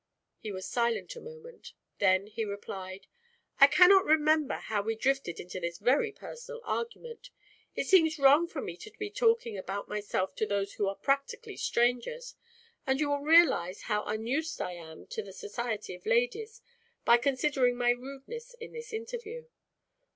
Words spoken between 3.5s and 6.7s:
"I cannot remember how we drifted into this very personal